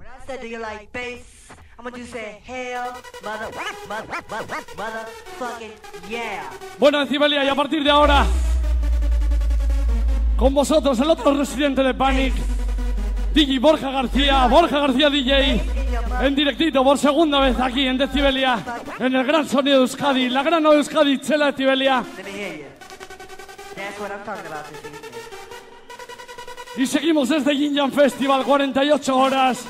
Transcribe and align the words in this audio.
When 0.00 0.08
I 0.08 0.26
said, 0.26 0.40
do 0.40 0.48
you 0.48 0.58
like 0.58 0.90
bass? 0.94 1.52
I 1.78 1.82
want 1.82 1.94
you 1.94 2.04
to 2.04 2.10
say, 2.10 2.40
hell, 2.42 2.96
mother, 3.22 3.50
mother, 3.86 4.08
mother, 4.30 4.64
motherfucking 4.74 5.72
yeah. 6.08 6.48
Bueno, 6.78 7.00
Decibelia, 7.00 7.44
y 7.44 7.48
a 7.48 7.54
partir 7.54 7.84
de 7.84 7.90
ahora, 7.90 8.24
con 10.38 10.54
vosotros, 10.54 10.98
el 11.00 11.10
otro 11.10 11.34
residente 11.34 11.82
de 11.82 11.92
Panic, 11.92 12.32
DJ 13.34 13.58
Borja 13.58 13.90
García, 13.90 14.46
Borja 14.46 14.78
García 14.78 15.10
DJ, 15.10 15.60
en 16.22 16.34
directito 16.34 16.82
por 16.82 16.96
segunda 16.96 17.38
vez 17.40 17.60
aquí 17.60 17.86
en 17.86 17.98
Decibelia, 17.98 18.58
en 18.98 19.14
el 19.14 19.26
gran 19.26 19.46
sonido 19.46 19.76
de 19.76 19.82
Euskadi, 19.82 20.30
la 20.30 20.42
gran 20.42 20.64
Euskadi, 20.64 21.18
Chela 21.20 21.52
Decibelia. 21.52 22.02
That's 23.76 24.00
what 24.00 24.10
I'm 24.10 24.24
talking 24.24 24.46
about 24.46 24.64
this 24.64 24.78
evening. 24.82 25.19
Y 26.76 26.86
seguimos 26.86 27.28
desde 27.28 27.56
Yin 27.56 27.74
Yang 27.74 27.92
Festival, 27.92 28.44
48 28.44 29.16
horas. 29.16 29.66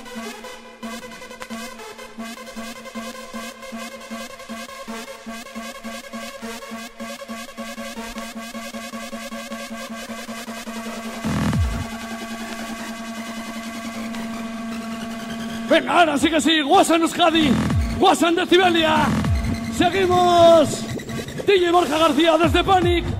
Venga, 15.70 16.00
ahora 16.00 16.18
sí 16.18 16.28
que 16.28 16.40
sí, 16.40 16.62
Wasan 16.62 17.02
Euskadi, 17.02 17.50
Wasan 18.00 18.34
Decibelia. 18.34 19.06
Seguimos. 19.78 20.84
DJ 21.46 21.70
Borja 21.70 21.96
García 21.96 22.36
desde 22.36 22.64
Panic. 22.64 23.19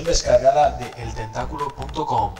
Descargada 0.00 0.78
de 0.78 1.02
eltentáculo.com. 1.02 2.34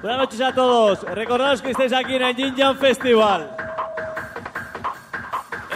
Buenas 0.00 0.18
noches 0.18 0.40
a 0.40 0.54
todos. 0.54 1.02
Recordaos 1.02 1.60
que 1.60 1.72
estáis 1.72 1.92
aquí 1.92 2.14
en 2.14 2.22
el 2.22 2.34
Jin 2.34 2.56
Jam 2.56 2.78
Festival. 2.78 3.54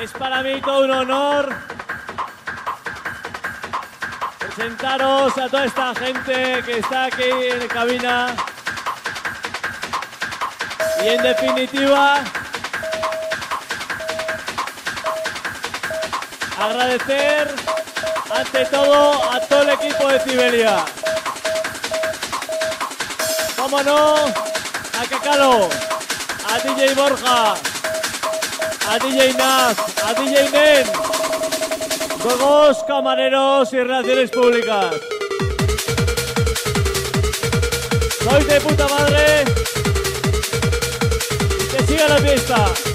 Es 0.00 0.12
para 0.12 0.42
mí 0.42 0.58
todo 0.62 0.84
un 0.84 0.90
honor 0.90 1.54
presentaros 4.38 5.36
a 5.36 5.48
toda 5.50 5.66
esta 5.66 5.94
gente 5.96 6.62
que 6.64 6.78
está 6.78 7.04
aquí 7.04 7.24
en 7.24 7.58
la 7.58 7.68
cabina. 7.68 8.36
Y 11.04 11.08
en 11.08 11.22
definitiva, 11.22 12.20
agradecer 16.58 17.54
ante 18.34 18.64
todo 18.64 19.30
a 19.30 19.40
todo 19.40 19.62
el 19.62 19.70
equipo 19.70 20.08
de 20.08 20.20
Cibelia. 20.20 20.84
Cómo 23.70 23.82
no, 23.82 24.14
a 24.14 25.06
Cacalo, 25.10 25.68
a 26.48 26.58
DJ 26.58 26.94
Borja, 26.94 27.52
a 28.88 28.98
DJ 28.98 29.34
Naz, 29.34 29.76
a 30.06 30.14
DJ 30.14 30.50
Nen, 30.50 30.86
juegos, 32.22 32.82
camareros 32.84 33.70
y 33.74 33.76
relaciones 33.76 34.30
públicas. 34.30 34.94
Sois 38.24 38.48
de 38.48 38.60
puta 38.62 38.88
madre. 38.88 39.44
Que 41.70 41.86
siga 41.86 42.08
la 42.08 42.16
fiesta. 42.20 42.87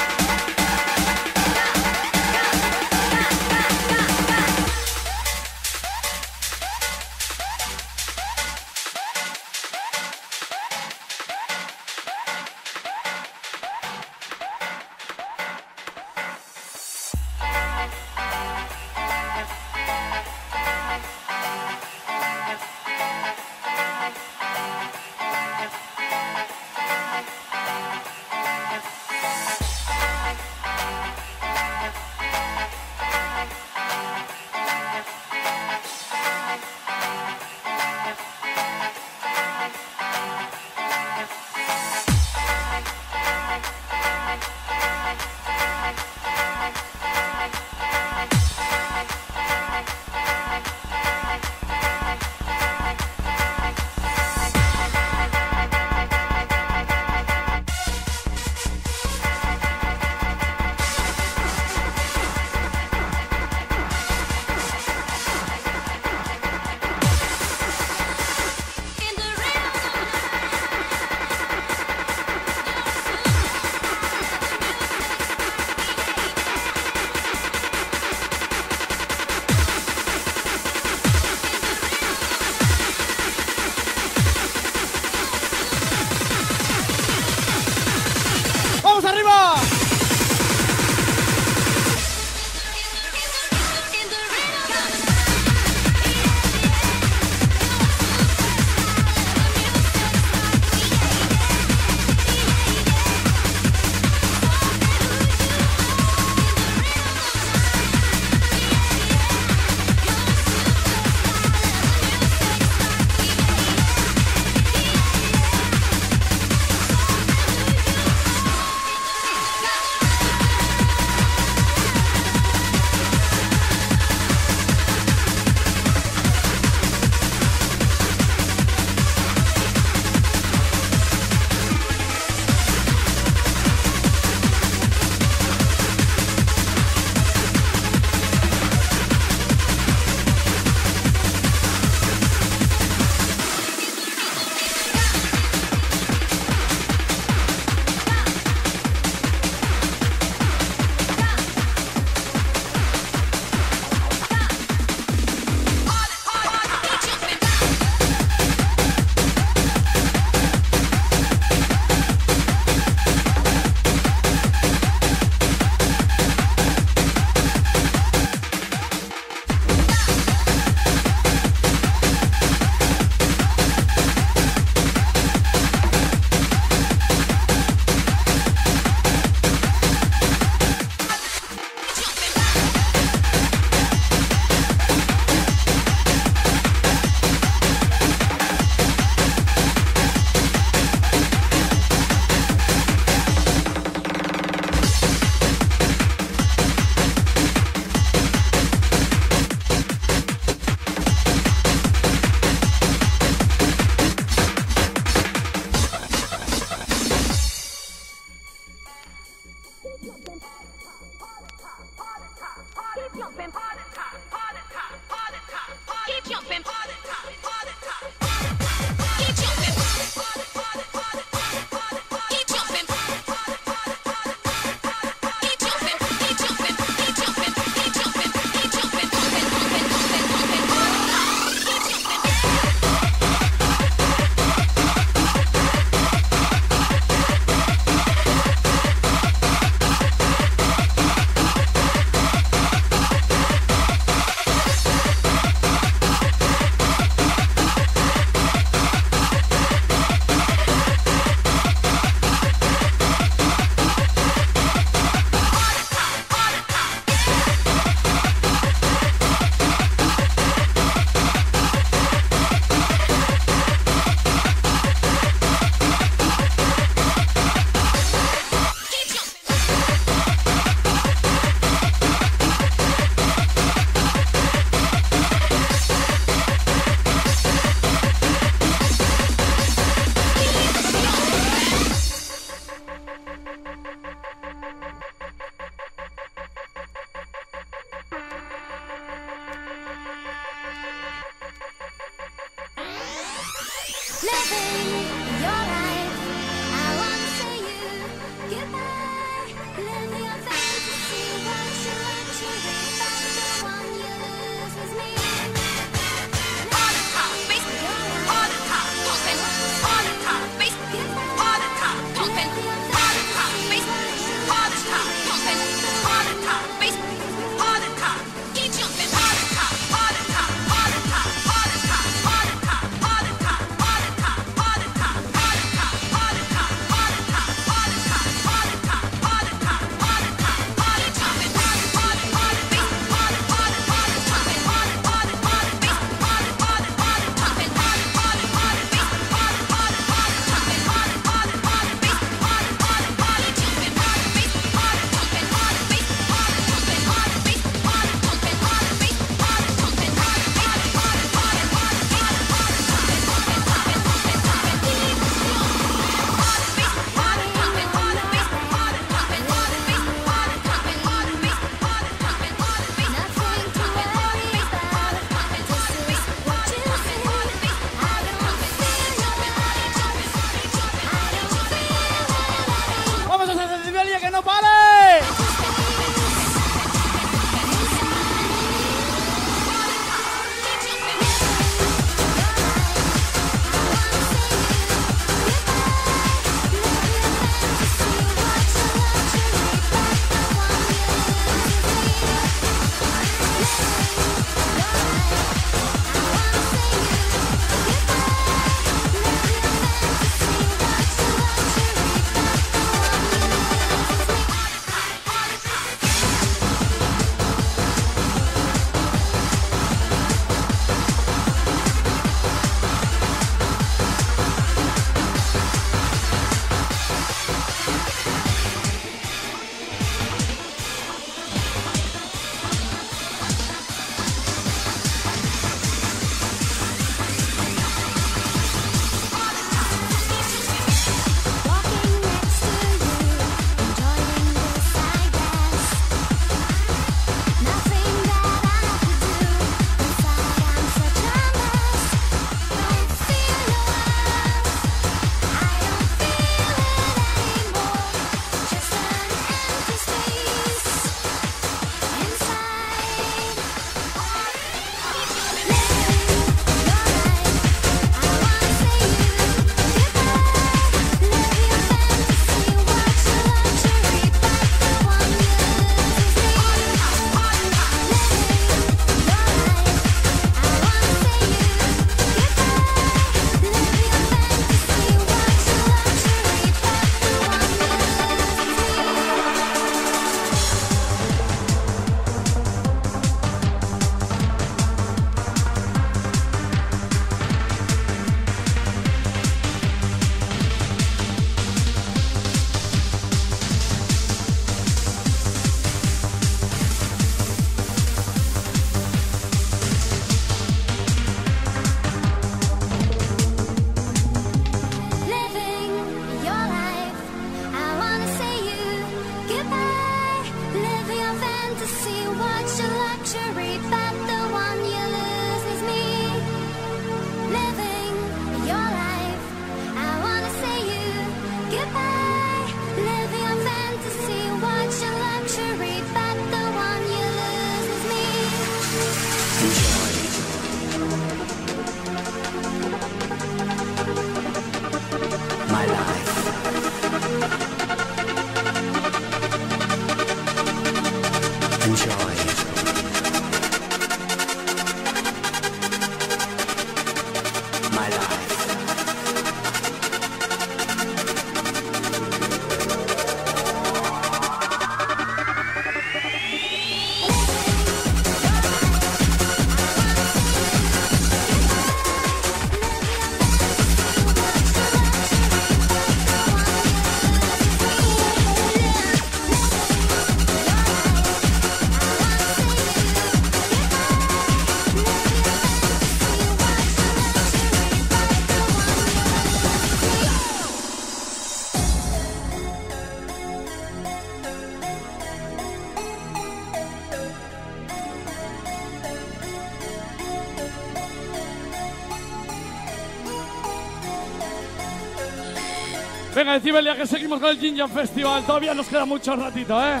Venga, 596.52 596.64
Decibelia, 596.64 596.96
que 596.96 597.06
seguimos 597.06 597.40
con 597.40 597.48
el 597.48 597.58
Ginjan 597.58 597.88
Festival. 597.88 598.44
Todavía 598.44 598.74
nos 598.74 598.86
queda 598.86 599.06
mucho 599.06 599.34
ratito, 599.34 599.80
¿eh? 599.82 600.00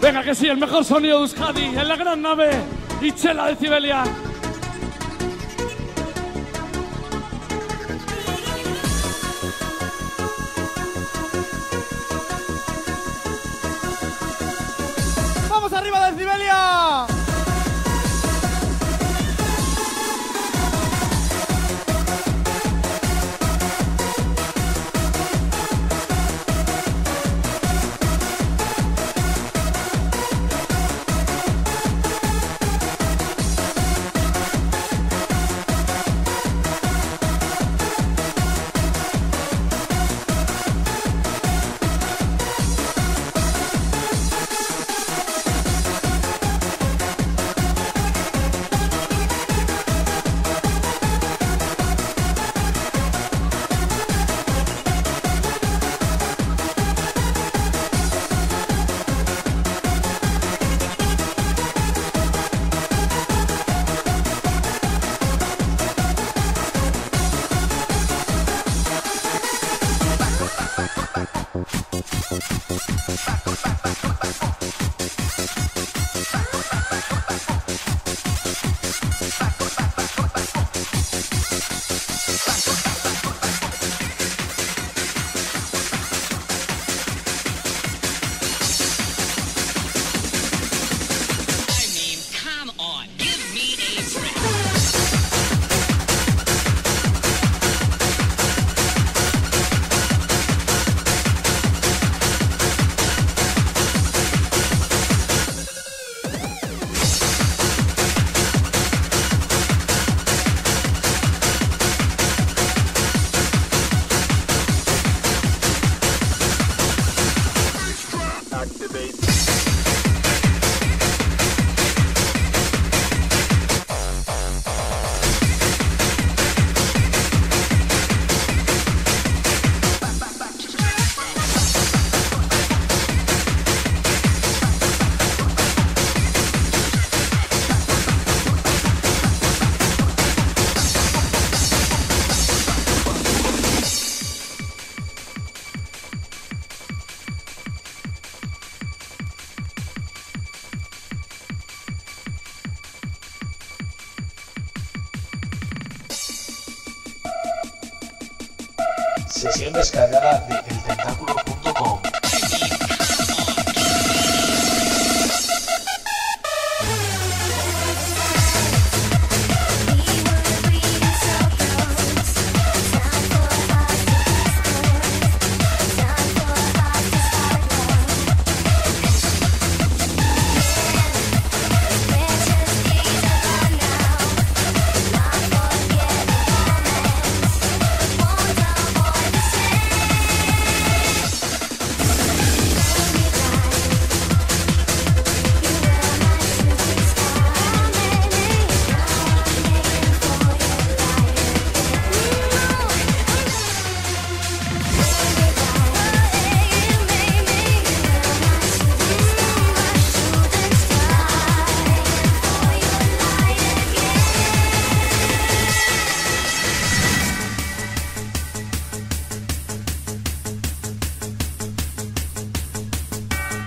Venga, 0.00 0.22
que 0.22 0.34
sí, 0.34 0.46
el 0.48 0.56
mejor 0.56 0.82
sonido 0.82 1.18
de 1.18 1.24
Euskadi 1.24 1.64
en 1.64 1.86
la 1.86 1.96
gran 1.96 2.22
nave. 2.22 2.50
Y 3.02 3.12
Chela 3.12 3.48
Decibelia. 3.48 4.04
¡Vamos 4.04 4.29
arriba, 15.72 16.10
Decibelia! 16.10 17.06
Sesión 17.06 17.19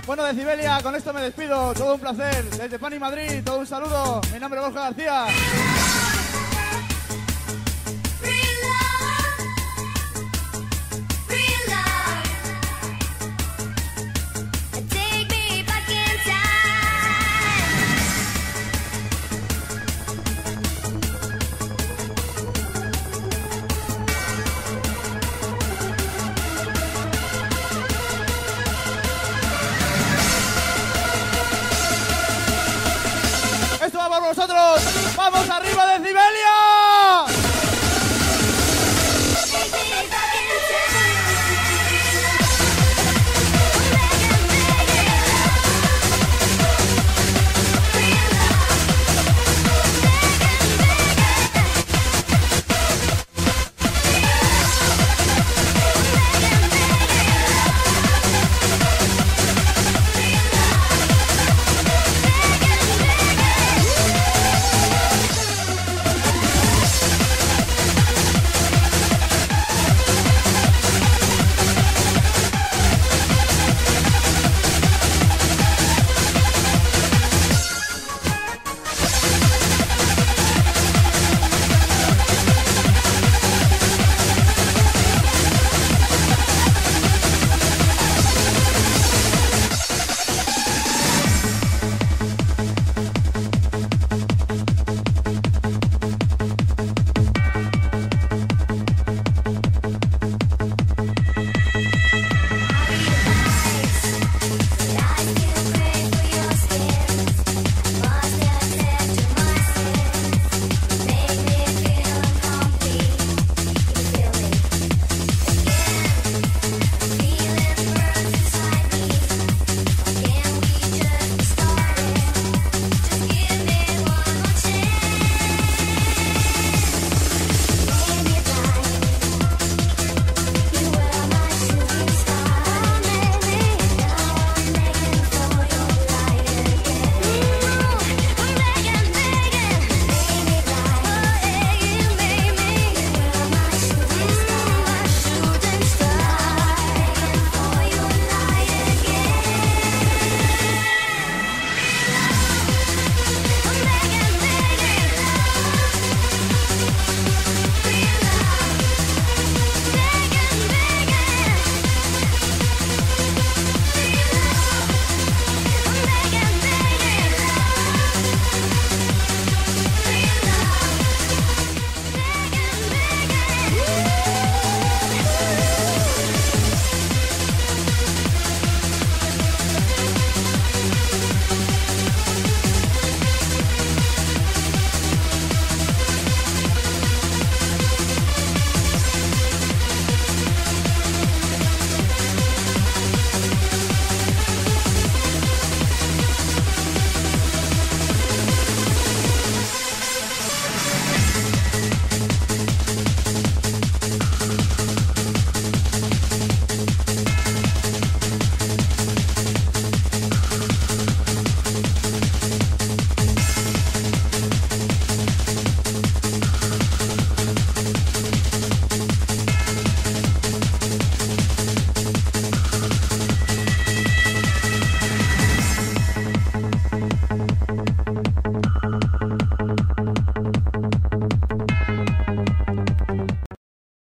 Bueno, 0.06 0.22
Decibelia, 0.24 0.80
con 0.82 0.94
esto 0.94 1.14
me 1.14 1.22
despido. 1.22 1.72
Todo 1.72 1.94
un 1.94 2.00
placer. 2.00 2.44
Desde 2.50 2.78
Pani 2.78 2.98
Madrid, 2.98 3.42
todo 3.42 3.60
un 3.60 3.66
saludo. 3.66 4.20
Mi 4.32 4.38
nombre 4.38 4.60
es 4.60 4.66
Borja 4.66 4.90
García. 4.90 5.26